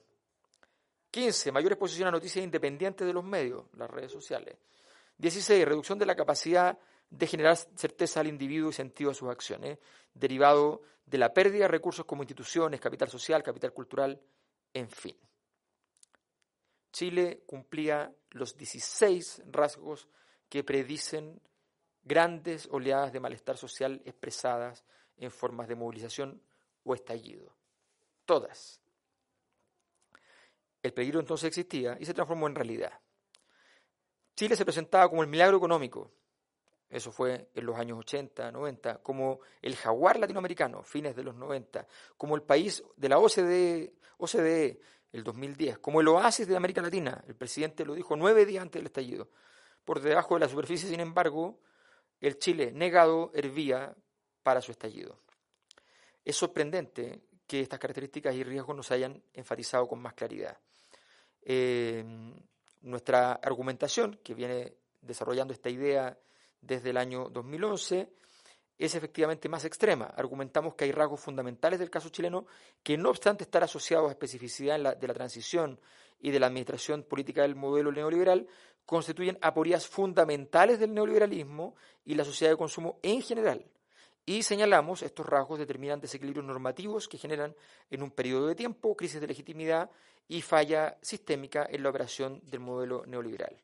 15. 1.11 1.51
Mayor 1.51 1.73
exposición 1.73 2.07
a 2.07 2.11
noticias 2.11 2.43
independientes 2.43 3.05
de 3.05 3.13
los 3.13 3.23
medios, 3.23 3.65
las 3.73 3.89
redes 3.89 4.11
sociales. 4.11 4.57
16. 5.17 5.65
Reducción 5.65 5.99
de 5.99 6.07
la 6.07 6.15
capacidad 6.15 6.77
de 7.09 7.27
generar 7.27 7.55
certeza 7.55 8.19
al 8.19 8.27
individuo 8.27 8.71
y 8.71 8.73
sentido 8.73 9.11
a 9.11 9.13
sus 9.13 9.29
acciones, 9.29 9.77
derivado 10.15 10.81
de 11.05 11.19
la 11.19 11.31
pérdida 11.31 11.65
de 11.65 11.67
recursos 11.67 12.05
como 12.05 12.23
instituciones, 12.23 12.81
capital 12.81 13.09
social, 13.09 13.43
capital 13.43 13.71
cultural, 13.71 14.19
en 14.73 14.89
fin. 14.89 15.15
Chile 16.93 17.43
cumplía 17.45 18.15
los 18.29 18.55
16 18.55 19.43
rasgos 19.47 20.07
que 20.47 20.63
predicen 20.63 21.41
grandes 22.03 22.69
oleadas 22.71 23.11
de 23.11 23.19
malestar 23.19 23.57
social 23.57 24.01
expresadas 24.05 24.85
en 25.17 25.31
formas 25.31 25.67
de 25.67 25.75
movilización 25.75 26.41
o 26.83 26.93
estallido. 26.93 27.53
Todas. 28.25 28.79
El 30.81 30.93
peligro 30.93 31.19
entonces 31.19 31.47
existía 31.47 31.97
y 31.99 32.05
se 32.05 32.13
transformó 32.13 32.47
en 32.47 32.55
realidad. 32.55 32.93
Chile 34.35 34.55
se 34.55 34.65
presentaba 34.65 35.09
como 35.09 35.23
el 35.23 35.29
milagro 35.29 35.57
económico, 35.57 36.11
eso 36.93 37.11
fue 37.11 37.49
en 37.55 37.65
los 37.65 37.75
años 37.75 37.97
80, 37.97 38.51
90, 38.51 38.99
como 38.99 39.39
el 39.63 39.75
jaguar 39.75 40.19
latinoamericano, 40.19 40.83
fines 40.83 41.15
de 41.15 41.23
los 41.23 41.33
90, 41.33 41.87
como 42.17 42.35
el 42.35 42.43
país 42.43 42.83
de 42.97 43.09
la 43.09 43.17
OCDE, 43.17 44.79
el 45.13 45.23
2010, 45.23 45.77
como 45.77 46.01
el 46.01 46.07
oasis 46.07 46.47
de 46.47 46.57
América 46.57 46.81
Latina, 46.81 47.23
el 47.27 47.35
presidente 47.35 47.85
lo 47.85 47.93
dijo 47.93 48.15
nueve 48.15 48.45
días 48.45 48.63
antes 48.63 48.79
del 48.79 48.87
estallido. 48.87 49.29
Por 49.85 50.01
debajo 50.01 50.33
de 50.33 50.41
la 50.41 50.49
superficie, 50.49 50.89
sin 50.89 50.99
embargo, 50.99 51.59
el 52.19 52.39
Chile 52.39 52.71
negado 52.71 53.31
hervía 53.33 53.95
para 54.41 54.61
su 54.61 54.71
estallido. 54.71 55.19
Es 56.25 56.35
sorprendente 56.35 57.21
que 57.45 57.61
estas 57.61 57.79
características 57.79 58.33
y 58.33 58.43
riesgos 58.43 58.75
nos 58.75 58.91
hayan 58.91 59.21
enfatizado 59.33 59.87
con 59.87 60.01
más 60.01 60.13
claridad. 60.13 60.57
Eh, 61.43 62.03
nuestra 62.81 63.33
argumentación, 63.33 64.19
que 64.23 64.33
viene 64.33 64.73
desarrollando 65.01 65.53
esta 65.53 65.69
idea 65.69 66.17
desde 66.61 66.89
el 66.89 66.97
año 66.97 67.29
2011, 67.29 68.09
es 68.85 68.95
efectivamente 68.95 69.47
más 69.47 69.63
extrema. 69.63 70.05
Argumentamos 70.17 70.75
que 70.75 70.83
hay 70.83 70.91
rasgos 70.91 71.21
fundamentales 71.21 71.79
del 71.79 71.89
caso 71.89 72.09
chileno 72.09 72.45
que, 72.83 72.97
no 72.97 73.09
obstante 73.09 73.45
estar 73.45 73.63
asociados 73.63 74.09
a 74.09 74.11
especificidad 74.11 74.97
de 74.97 75.07
la 75.07 75.13
transición 75.13 75.79
y 76.19 76.31
de 76.31 76.39
la 76.39 76.47
administración 76.47 77.03
política 77.03 77.43
del 77.43 77.55
modelo 77.55 77.93
neoliberal, 77.93 78.45
constituyen 78.85 79.37
aporías 79.41 79.87
fundamentales 79.87 80.79
del 80.79 80.93
neoliberalismo 80.93 81.75
y 82.03 82.15
la 82.15 82.25
sociedad 82.25 82.51
de 82.51 82.57
consumo 82.57 82.99
en 83.03 83.21
general. 83.21 83.65
Y 84.25 84.43
señalamos 84.43 85.01
estos 85.01 85.25
rasgos 85.25 85.59
determinan 85.59 86.01
desequilibrios 86.01 86.45
normativos 86.45 87.07
que 87.07 87.17
generan 87.17 87.55
en 87.89 88.03
un 88.03 88.11
periodo 88.11 88.47
de 88.47 88.55
tiempo 88.55 88.97
crisis 88.97 89.21
de 89.21 89.27
legitimidad 89.27 89.89
y 90.27 90.41
falla 90.41 90.97
sistémica 91.01 91.65
en 91.69 91.83
la 91.83 91.89
operación 91.89 92.41
del 92.43 92.59
modelo 92.59 93.05
neoliberal. 93.05 93.61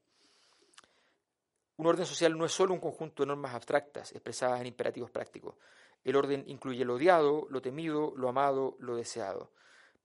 Un 1.79 1.87
orden 1.87 2.05
social 2.05 2.37
no 2.37 2.43
es 2.43 2.51
solo 2.51 2.73
un 2.73 2.81
conjunto 2.81 3.23
de 3.23 3.27
normas 3.27 3.55
abstractas 3.55 4.11
expresadas 4.11 4.59
en 4.59 4.67
imperativos 4.67 5.11
prácticos. 5.11 5.55
El 6.03 6.17
orden 6.17 6.43
incluye 6.47 6.83
lo 6.83 6.95
odiado, 6.95 7.47
lo 7.49 7.61
temido, 7.61 8.11
lo 8.17 8.27
amado, 8.27 8.75
lo 8.79 8.97
deseado. 8.97 9.53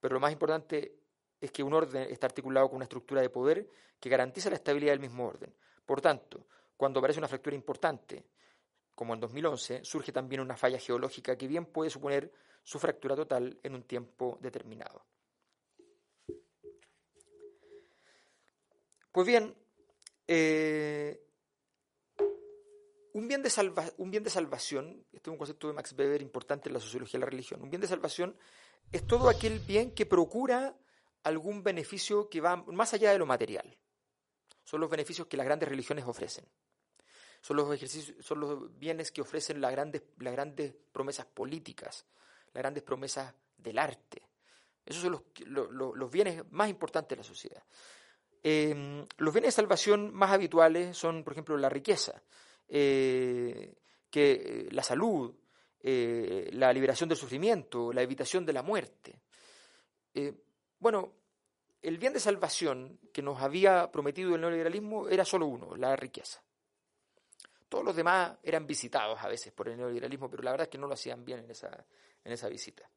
Pero 0.00 0.14
lo 0.14 0.20
más 0.20 0.30
importante 0.30 0.94
es 1.40 1.50
que 1.50 1.64
un 1.64 1.74
orden 1.74 2.08
está 2.12 2.28
articulado 2.28 2.68
con 2.68 2.76
una 2.76 2.84
estructura 2.84 3.22
de 3.22 3.28
poder 3.28 3.68
que 3.98 4.08
garantiza 4.08 4.50
la 4.50 4.54
estabilidad 4.54 4.92
del 4.92 5.00
mismo 5.00 5.26
orden. 5.26 5.52
Por 5.84 6.00
tanto, 6.00 6.46
cuando 6.76 7.00
aparece 7.00 7.18
una 7.18 7.26
fractura 7.26 7.56
importante, 7.56 8.24
como 8.94 9.12
en 9.12 9.18
2011, 9.18 9.84
surge 9.84 10.12
también 10.12 10.42
una 10.42 10.56
falla 10.56 10.78
geológica 10.78 11.36
que 11.36 11.48
bien 11.48 11.66
puede 11.66 11.90
suponer 11.90 12.32
su 12.62 12.78
fractura 12.78 13.16
total 13.16 13.58
en 13.64 13.74
un 13.74 13.82
tiempo 13.82 14.38
determinado. 14.40 15.04
Pues 19.10 19.26
bien, 19.26 19.56
eh, 20.28 21.23
un, 23.14 23.28
bien 23.28 23.42
de 23.42 23.50
un 23.97 24.11
bien 24.11 24.23
de 24.23 24.30
salvación, 24.30 25.04
este 25.12 25.30
es 25.30 25.33
un 25.33 25.38
concepto 25.38 25.68
de 25.68 25.73
Max 25.73 25.94
Weber 25.97 26.21
importante 26.21 26.68
en 26.68 26.75
la 26.75 26.80
sociología 26.80 27.18
de 27.18 27.25
la 27.25 27.30
religión, 27.30 27.62
un 27.62 27.71
bien 27.71 27.80
de 27.80 27.88
salvación 27.88 28.37
es 28.92 29.06
todo 29.06 29.28
aquel 29.28 29.61
bien 29.61 29.92
que 29.92 30.06
procura 30.06 30.76
algún 31.23 31.62
beneficio 31.62 32.28
que 32.28 32.40
va 32.40 32.56
más 32.56 32.92
allá 32.92 33.11
de 33.12 33.18
lo 33.18 33.26
material. 33.26 33.76
Son 34.62 34.80
los 34.80 34.90
beneficios 34.90 35.26
que 35.26 35.37
las 35.37 35.47
grandes 35.47 35.68
religiones 35.68 36.04
ofrecen. 36.06 36.47
Son 37.40 37.56
los, 37.56 38.78
bienes 38.78 39.12
que 39.12 39.21
ofrecen 39.21 39.61
las 39.61 39.71
grandes, 39.71 40.02
las 40.18 40.33
grandes 40.33 40.75
promesas 40.92 41.26
políticas, 41.26 42.06
las 42.52 42.62
grandes 42.62 42.83
promesas 42.83 43.35
del 43.59 43.78
arte. 43.78 44.23
Esos 44.87 45.02
son 45.02 45.12
los, 45.12 45.71
los, 45.71 46.11
bienes 46.11 46.42
más 46.52 46.71
importantes 46.71 47.11
de 47.11 47.16
la 47.16 47.25
sociedad. 47.25 47.62
Em, 48.42 49.04
los 49.18 49.35
bienes 49.35 49.49
de 49.49 49.62
salvación 49.62 50.14
más 50.14 50.30
habituales 50.30 50.97
son, 50.97 51.23
por 51.23 51.33
ejemplo, 51.33 51.56
la 51.56 51.68
riqueza, 51.68 52.23
eh, 52.68 53.75
que, 54.11 54.33
eh, 54.33 54.68
la 54.71 54.83
salud, 54.83 55.35
eh, 55.80 56.49
la 56.52 56.73
liberación 56.73 57.09
del 57.09 57.18
sufrimiento, 57.18 57.92
la 57.92 58.02
evitación 58.02 58.44
de 58.47 58.52
la 58.52 58.62
muerte. 58.62 59.21
bueno, 60.78 61.12
el 61.83 61.99
bien 61.99 62.12
de 62.12 62.21
salvación 62.21 63.00
que 63.12 63.23
nos 63.23 63.40
había 63.40 63.90
prometido 63.90 64.35
el 64.35 64.40
neoliberalismo 64.40 65.09
era 65.09 65.25
solo 65.25 65.47
uno, 65.47 65.76
la 65.76 65.97
riqueza. 65.97 66.42
Todos 67.68 67.85
los 67.85 67.97
demás 67.97 68.38
eran 68.42 68.66
visitados 68.66 69.18
a 69.21 69.28
veces 69.28 69.52
por 69.52 69.68
el 69.68 69.76
neoliberalismo, 69.76 70.30
pero 70.30 70.42
la 70.42 70.52
verdad 70.52 70.66
es 70.66 70.71
que 70.71 70.78
no 70.78 70.87
lo 70.87 70.94
hacían 70.94 71.25
bien 71.25 71.40
en 71.40 71.50
esa, 71.50 71.85
en 72.23 72.33
esa 72.33 72.49
visita. 72.49 72.88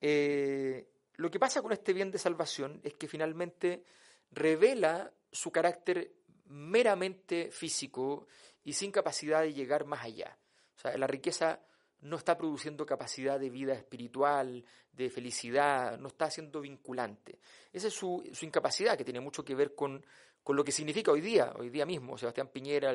lo 0.00 1.30
que 1.30 1.38
pasa 1.38 1.60
con 1.60 1.72
este 1.72 1.92
bien 1.92 2.10
de 2.10 2.18
salvación 2.18 2.80
es 2.82 2.94
que 2.94 3.08
finalmente 3.08 3.84
revela 4.30 5.12
su 5.30 5.50
carácter 5.50 6.17
meramente 6.48 7.50
físico 7.50 8.26
y 8.64 8.72
sin 8.72 8.90
capacidad 8.90 9.42
de 9.42 9.52
llegar 9.52 9.84
más 9.84 10.02
allá. 10.02 10.38
O 10.76 10.80
sea, 10.80 10.96
la 10.96 11.06
riqueza 11.06 11.60
no 12.00 12.16
está 12.16 12.36
produciendo 12.36 12.86
capacidad 12.86 13.40
de 13.40 13.50
vida 13.50 13.74
espiritual, 13.74 14.64
de 14.92 15.10
felicidad, 15.10 15.98
no 15.98 16.08
está 16.08 16.30
siendo 16.30 16.60
vinculante. 16.60 17.40
Esa 17.72 17.88
es 17.88 17.94
su, 17.94 18.22
incapacidad, 18.42 18.96
que 18.96 19.04
tiene 19.04 19.20
mucho 19.20 19.44
que 19.44 19.54
ver 19.54 19.74
con, 19.74 20.04
lo 20.46 20.64
que 20.64 20.72
significa 20.72 21.10
hoy 21.10 21.20
día, 21.20 21.52
hoy 21.58 21.70
día 21.70 21.84
mismo. 21.84 22.16
Sebastián 22.16 22.48
Piñera, 22.48 22.94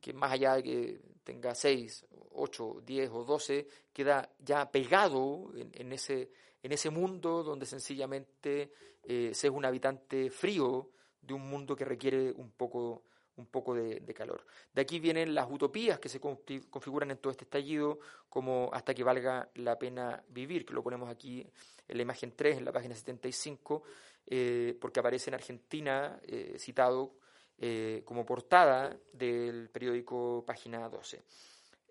que 0.00 0.12
más 0.12 0.32
allá 0.32 0.54
de 0.56 0.62
que 0.62 1.00
tenga 1.24 1.54
6, 1.54 2.06
8, 2.32 2.82
10 2.84 3.10
o 3.10 3.24
12, 3.24 3.66
queda 3.92 4.30
ya 4.38 4.70
pegado 4.70 5.50
en, 5.54 5.92
ese, 5.92 6.30
en 6.62 6.72
ese 6.72 6.90
mundo 6.90 7.42
donde 7.42 7.66
sencillamente 7.66 8.70
eh, 9.02 9.30
se 9.32 9.46
es 9.46 9.52
un 9.52 9.64
habitante 9.64 10.30
frío 10.30 10.90
de 11.20 11.34
un 11.34 11.48
mundo 11.48 11.76
que 11.76 11.84
requiere 11.84 12.32
un 12.32 12.50
poco 12.50 13.02
un 13.36 13.46
poco 13.46 13.74
de, 13.74 14.14
calor. 14.14 14.46
De 14.72 14.80
aquí 14.80 14.98
vienen 14.98 15.34
las 15.34 15.50
utopías 15.50 15.98
que 15.98 16.08
se 16.08 16.20
configuran 16.20 17.10
en 17.10 17.18
todo 17.18 17.30
este 17.30 17.44
estallido, 17.44 17.98
como 18.28 18.70
hasta 18.72 18.94
que 18.94 19.04
valga 19.04 19.50
la 19.54 19.78
pena 19.78 20.22
vivir, 20.28 20.64
que 20.64 20.74
lo 20.74 20.82
ponemos 20.82 21.08
aquí 21.10 21.46
en 21.88 21.96
la 21.96 22.02
imagen 22.02 22.32
3, 22.34 22.58
en 22.58 22.64
la 22.64 22.72
página 22.72 22.94
75, 22.94 23.82
eh, 24.26 24.76
porque 24.80 25.00
aparece 25.00 25.30
en 25.30 25.34
Argentina 25.34 26.18
eh, 26.22 26.56
citado 26.58 27.16
eh, 27.58 28.02
como 28.04 28.24
portada 28.24 28.96
del 29.12 29.68
periódico 29.70 30.42
Página 30.46 30.88
12. 30.88 31.22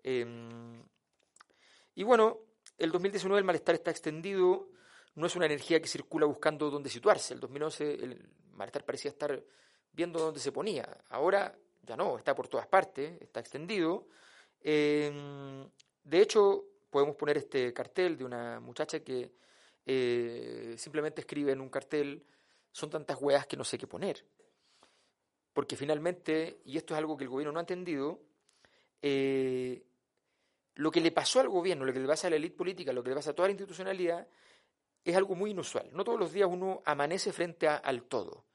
Em, 0.02 0.82
y 1.94 2.02
bueno, 2.02 2.40
el 2.76 2.90
2019 2.90 3.38
el 3.38 3.44
malestar 3.44 3.74
está 3.76 3.90
extendido, 3.90 4.68
no 5.14 5.26
es 5.26 5.36
una 5.36 5.46
energía 5.46 5.80
que 5.80 5.88
circula 5.88 6.26
buscando 6.26 6.70
dónde 6.70 6.90
situarse. 6.90 7.34
El 7.34 7.40
2011 7.40 7.94
el 7.94 8.28
malestar 8.56 8.84
parecía 8.84 9.10
estar 9.10 9.42
viendo 9.92 10.18
dónde 10.18 10.40
se 10.40 10.52
ponía. 10.52 10.86
Ahora 11.10 11.56
ya 11.82 11.96
no, 11.96 12.18
está 12.18 12.34
por 12.34 12.48
todas 12.48 12.66
partes, 12.66 13.20
está 13.20 13.40
extendido. 13.40 14.08
Em, 14.60 15.68
de 16.02 16.20
hecho, 16.20 16.64
podemos 16.90 17.16
poner 17.16 17.38
este 17.38 17.72
cartel 17.72 18.16
de 18.16 18.24
una 18.24 18.60
muchacha 18.60 19.00
que 19.00 19.32
eh, 19.84 20.74
simplemente 20.76 21.20
escribe 21.20 21.52
en 21.52 21.60
un 21.60 21.68
cartel, 21.68 22.24
son 22.72 22.90
tantas 22.90 23.20
hueas 23.20 23.46
que 23.46 23.56
no 23.56 23.64
sé 23.64 23.78
qué 23.78 23.86
poner. 23.86 24.24
Porque 25.52 25.76
finalmente, 25.76 26.60
y 26.64 26.76
esto 26.76 26.94
es 26.94 26.98
algo 26.98 27.16
que 27.16 27.24
el 27.24 27.30
gobierno 27.30 27.52
no 27.52 27.58
ha 27.58 27.62
entendido, 27.62 28.20
eh, 29.00 29.82
lo 30.74 30.90
que 30.90 31.00
le 31.00 31.12
pasó 31.12 31.40
al 31.40 31.48
gobierno, 31.48 31.84
lo 31.84 31.92
que 31.92 32.00
le 32.00 32.06
pasa 32.06 32.26
a 32.26 32.30
la 32.30 32.36
élite 32.36 32.56
política, 32.56 32.92
lo 32.92 33.02
que 33.02 33.10
le 33.10 33.16
pasa 33.16 33.30
a 33.30 33.34
toda 33.34 33.48
la 33.48 33.52
institucionalidad, 33.52 34.26
es 35.04 35.16
algo 35.16 35.34
muy 35.34 35.52
inusual. 35.52 35.88
No 35.92 36.02
todos 36.02 36.18
los 36.18 36.32
días 36.32 36.48
uno 36.50 36.82
amanece 36.84 37.32
frente 37.32 37.68
al 37.68 38.02
todo. 38.02 38.45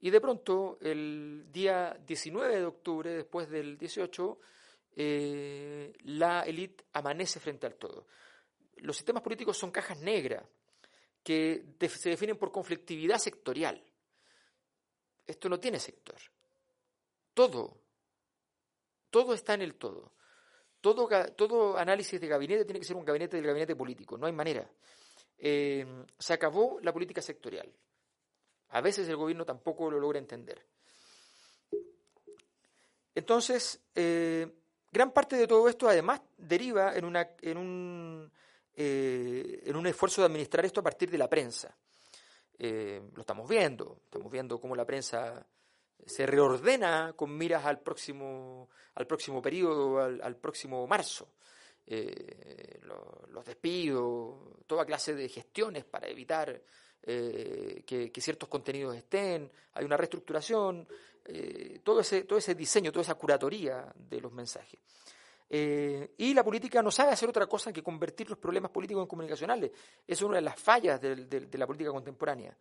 Y 0.00 0.10
de 0.10 0.20
pronto, 0.20 0.78
el 0.80 1.46
día 1.50 1.98
19 2.06 2.56
de 2.56 2.64
octubre, 2.64 3.10
después 3.10 3.48
del 3.48 3.76
18, 3.76 4.38
eh, 4.96 5.92
la 6.04 6.42
élite 6.42 6.84
amanece 6.92 7.40
frente 7.40 7.66
al 7.66 7.74
todo. 7.74 8.06
Los 8.76 8.96
sistemas 8.96 9.22
políticos 9.22 9.56
son 9.56 9.70
cajas 9.70 9.98
negras 10.00 10.44
que 11.22 11.64
se 11.88 12.10
definen 12.10 12.36
por 12.36 12.52
conflictividad 12.52 13.18
sectorial. 13.18 13.82
Esto 15.26 15.48
no 15.48 15.58
tiene 15.58 15.78
sector. 15.78 16.16
Todo, 17.34 17.76
todo 19.10 19.34
está 19.34 19.54
en 19.54 19.62
el 19.62 19.74
todo. 19.74 20.12
Todo, 20.80 21.08
todo 21.34 21.76
análisis 21.76 22.20
de 22.20 22.28
gabinete 22.28 22.64
tiene 22.64 22.80
que 22.80 22.86
ser 22.86 22.96
un 22.96 23.04
gabinete 23.04 23.36
del 23.36 23.46
gabinete 23.46 23.74
político, 23.74 24.16
no 24.16 24.26
hay 24.26 24.32
manera. 24.32 24.70
Eh, 25.36 26.04
se 26.18 26.32
acabó 26.32 26.78
la 26.82 26.92
política 26.92 27.20
sectorial. 27.20 27.68
A 28.70 28.80
veces 28.80 29.08
el 29.08 29.16
gobierno 29.16 29.44
tampoco 29.44 29.90
lo 29.90 29.98
logra 29.98 30.18
entender. 30.18 30.62
Entonces, 33.18 33.80
eh, 33.96 34.46
gran 34.92 35.10
parte 35.10 35.34
de 35.34 35.48
todo 35.48 35.68
esto 35.68 35.88
además 35.88 36.20
deriva 36.36 36.94
en, 36.94 37.16
en, 37.42 37.58
un, 37.58 38.30
eh, 38.76 39.62
en 39.64 39.74
un 39.74 39.86
esfuerzo 39.88 40.20
de 40.20 40.26
administrar 40.26 40.64
esto 40.64 40.78
a 40.78 40.84
partir 40.84 41.10
de 41.10 41.18
la 41.18 41.28
prensa. 41.28 41.74
Eh, 42.56 43.02
lo 43.14 43.22
estamos 43.22 43.48
viendo, 43.48 44.02
estamos 44.04 44.30
viendo 44.30 44.60
cómo 44.60 44.76
la 44.76 44.84
prensa 44.84 45.44
se 46.06 46.26
reordena 46.26 47.12
con 47.16 47.36
miras 47.36 47.64
al 47.64 47.80
próximo, 47.80 48.68
al 48.94 49.06
próximo 49.08 49.42
periodo, 49.42 49.98
al, 50.00 50.36
próximo 50.36 50.86
marzo. 50.86 51.28
los 51.86 53.44
despidos, 53.44 54.64
toda 54.66 54.86
clase 54.86 55.16
de 55.16 55.28
gestiones 55.28 55.84
para 55.84 56.06
evitar 56.06 56.62
eh, 57.02 57.82
que, 57.86 58.20
ciertos 58.20 58.48
contenidos 58.48 58.96
estén, 58.96 59.50
hay 59.74 59.84
una 59.84 59.96
reestructuración, 59.96 60.86
eh, 61.24 61.80
todo, 61.82 62.00
ese, 62.00 62.24
todo 62.24 62.38
ese 62.38 62.54
diseño, 62.54 62.92
toda 62.92 63.02
esa 63.02 63.14
curatoría 63.14 63.92
de 63.94 64.20
los 64.20 64.32
mensajes. 64.32 64.80
Eh, 65.50 66.14
y 66.18 66.34
la 66.34 66.44
política 66.44 66.82
no 66.82 66.90
sabe 66.90 67.12
hacer 67.12 67.28
otra 67.28 67.46
cosa 67.46 67.72
que 67.72 67.82
convertir 67.82 68.28
los 68.28 68.38
problemas 68.38 68.70
políticos 68.70 69.02
en 69.02 69.08
comunicacionales. 69.08 69.70
Es 70.06 70.20
una 70.22 70.36
de 70.36 70.42
las 70.42 70.60
fallas 70.60 71.00
de, 71.00 71.48
la 71.52 71.66
política 71.66 71.90
contemporánea. 71.90 72.56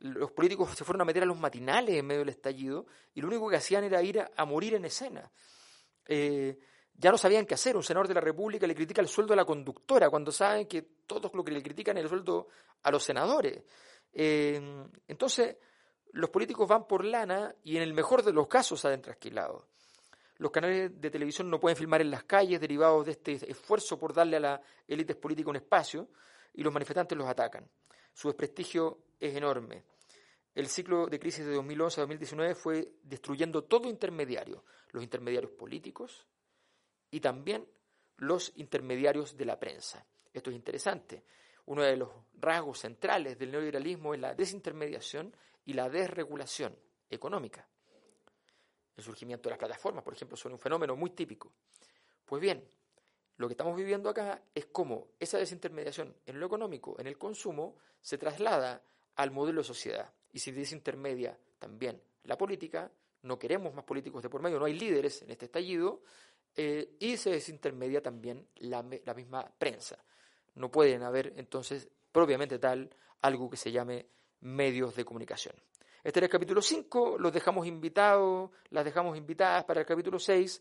Los 0.00 0.32
políticos 0.32 0.76
se 0.76 0.84
fueron 0.84 1.02
a 1.02 1.04
meter 1.04 1.22
a 1.22 1.26
los 1.26 1.38
matinales 1.38 1.96
en 1.96 2.06
medio 2.06 2.20
del 2.20 2.30
estallido 2.30 2.86
y 3.14 3.20
lo 3.20 3.28
único 3.28 3.48
que 3.48 3.56
hacían 3.56 3.84
era 3.84 4.02
ir 4.02 4.20
a, 4.20 4.44
morir 4.44 4.74
en 4.74 4.84
escena 4.84 5.30
ya 6.98 7.12
no 7.12 7.16
sabían 7.16 7.46
qué 7.46 7.54
hacer. 7.54 7.76
Un 7.76 7.82
senador 7.82 8.08
de 8.08 8.14
la 8.14 8.20
República 8.20 8.66
le 8.66 8.74
critica 8.74 9.00
el 9.00 9.08
sueldo 9.08 9.32
a 9.32 9.36
la 9.36 9.44
conductora 9.44 10.10
cuando 10.10 10.32
saben 10.32 10.66
que 10.66 10.82
todos 11.06 11.32
lo 11.32 11.44
que 11.44 11.52
le 11.52 11.62
critican 11.62 11.96
es 11.96 12.02
el 12.04 12.08
sueldo 12.08 12.48
a 12.82 12.90
los 12.90 13.02
senadores. 13.02 13.62
Eh, 14.12 14.60
entonces, 15.06 15.56
los 16.12 16.28
políticos 16.30 16.68
van 16.68 16.86
por 16.86 17.04
lana 17.04 17.54
y 17.62 17.76
en 17.76 17.82
el 17.82 17.94
mejor 17.94 18.24
de 18.24 18.32
los 18.32 18.48
casos 18.48 18.80
salen 18.80 19.00
trasquilados. 19.00 19.64
Los 20.38 20.50
canales 20.50 21.00
de 21.00 21.10
televisión 21.10 21.50
no 21.50 21.60
pueden 21.60 21.76
filmar 21.76 22.00
en 22.00 22.10
las 22.10 22.24
calles 22.24 22.60
derivados 22.60 23.06
de 23.06 23.12
este 23.12 23.50
esfuerzo 23.50 23.98
por 23.98 24.12
darle 24.12 24.36
a 24.36 24.40
la 24.40 24.62
élites 24.86 25.16
política 25.16 25.50
un 25.50 25.56
espacio 25.56 26.08
y 26.54 26.62
los 26.62 26.72
manifestantes 26.72 27.16
los 27.16 27.28
atacan. 27.28 27.68
Su 28.12 28.28
desprestigio 28.28 28.98
es 29.20 29.34
enorme. 29.36 29.84
El 30.54 30.68
ciclo 30.68 31.06
de 31.06 31.18
crisis 31.18 31.44
de 31.44 31.54
2011 31.54 32.00
a 32.00 32.02
2019 32.02 32.54
fue 32.54 32.92
destruyendo 33.02 33.64
todo 33.64 33.88
intermediario, 33.88 34.64
los 34.90 35.02
intermediarios 35.02 35.52
políticos, 35.52 36.26
y 37.10 37.20
también 37.20 37.66
los 38.18 38.52
intermediarios 38.56 39.36
de 39.36 39.44
la 39.44 39.58
prensa. 39.58 40.04
Esto 40.32 40.50
es 40.50 40.56
interesante. 40.56 41.24
Uno 41.66 41.82
de 41.82 41.96
los 41.96 42.10
rasgos 42.40 42.80
centrales 42.80 43.38
del 43.38 43.50
neoliberalismo 43.50 44.14
es 44.14 44.20
la 44.20 44.34
desintermediación 44.34 45.34
y 45.64 45.74
la 45.74 45.88
desregulación 45.88 46.76
económica. 47.10 47.68
El 48.96 49.04
surgimiento 49.04 49.48
de 49.48 49.50
las 49.50 49.58
plataformas, 49.58 50.02
por 50.02 50.14
ejemplo, 50.14 50.36
son 50.36 50.52
un 50.52 50.58
fenómeno 50.58 50.96
muy 50.96 51.10
típico. 51.10 51.52
Pues 52.24 52.42
bien, 52.42 52.66
lo 53.36 53.46
que 53.46 53.52
estamos 53.52 53.76
viviendo 53.76 54.10
acá 54.10 54.42
es 54.54 54.66
cómo 54.66 55.08
esa 55.20 55.38
desintermediación 55.38 56.16
en 56.26 56.40
lo 56.40 56.46
económico, 56.46 56.96
en 56.98 57.06
el 57.06 57.16
consumo, 57.16 57.76
se 58.00 58.18
traslada 58.18 58.82
al 59.14 59.30
modelo 59.30 59.60
de 59.60 59.66
sociedad. 59.66 60.12
Y 60.32 60.40
si 60.40 60.50
desintermedia 60.50 61.38
también 61.58 62.02
la 62.24 62.36
política, 62.36 62.90
no 63.22 63.38
queremos 63.38 63.74
más 63.74 63.84
políticos 63.84 64.22
de 64.22 64.28
por 64.28 64.42
medio, 64.42 64.58
no 64.58 64.64
hay 64.64 64.74
líderes 64.74 65.22
en 65.22 65.30
este 65.30 65.46
estallido, 65.46 66.02
eh, 66.60 66.96
y 66.98 67.16
se 67.16 67.30
desintermedia 67.30 68.02
también 68.02 68.48
la, 68.56 68.82
misma 68.82 69.48
prensa. 69.58 69.96
No 70.56 70.72
pueden 70.72 71.04
haber 71.04 71.34
entonces 71.36 71.88
propiamente 72.10 72.58
tal 72.58 72.90
algo 73.22 73.48
que 73.48 73.56
se 73.56 73.70
llame 73.70 74.06
medios 74.40 74.96
de 74.96 75.04
comunicación. 75.04 75.54
Este 76.02 76.18
era 76.18 76.24
el 76.24 76.32
capítulo 76.32 76.60
5, 76.60 77.16
los 77.16 77.32
dejamos 77.32 77.64
invitados, 77.64 78.50
las 78.70 78.84
dejamos 78.84 79.16
invitadas 79.16 79.66
para 79.66 79.82
el 79.82 79.86
capítulo 79.86 80.18
6, 80.18 80.60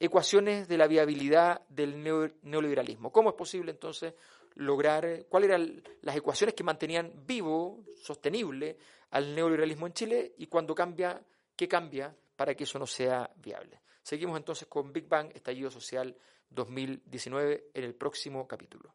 ecuaciones 0.00 0.66
de 0.66 0.76
la 0.76 0.88
viabilidad 0.88 1.62
del 1.68 2.02
neoliberalismo. 2.42 3.12
¿Cómo 3.12 3.30
es 3.30 3.36
posible 3.36 3.70
entonces 3.70 4.14
lograr, 4.56 5.26
cuáles 5.28 5.50
eran 5.50 5.84
las 6.02 6.16
ecuaciones 6.16 6.56
que 6.56 6.64
mantenían 6.64 7.12
vivo, 7.24 7.84
sostenible 7.94 8.76
al 9.10 9.36
neoliberalismo 9.36 9.86
en 9.86 9.92
Chile 9.92 10.34
y 10.36 10.48
cuando 10.48 10.74
cambia, 10.74 11.22
qué 11.54 11.68
cambia 11.68 12.12
para 12.34 12.56
que 12.56 12.64
eso 12.64 12.76
no 12.80 12.88
sea 12.88 13.30
viable? 13.36 13.78
Seguimos 14.08 14.38
entonces 14.38 14.66
con 14.66 14.90
Big 14.90 15.06
Bang, 15.06 15.30
Estallido 15.34 15.70
Social 15.70 16.16
2019 16.48 17.72
en 17.74 17.84
el 17.84 17.94
próximo 17.94 18.48
capítulo. 18.48 18.94